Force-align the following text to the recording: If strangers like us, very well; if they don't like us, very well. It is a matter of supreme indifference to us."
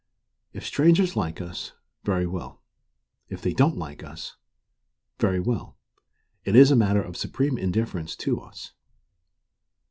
If 0.51 0.65
strangers 0.65 1.15
like 1.15 1.39
us, 1.39 1.73
very 2.03 2.25
well; 2.25 2.63
if 3.29 3.39
they 3.43 3.53
don't 3.53 3.77
like 3.77 4.03
us, 4.03 4.35
very 5.19 5.39
well. 5.39 5.77
It 6.43 6.55
is 6.55 6.71
a 6.71 6.75
matter 6.75 7.03
of 7.03 7.15
supreme 7.15 7.55
indifference 7.55 8.15
to 8.15 8.39
us." 8.41 8.73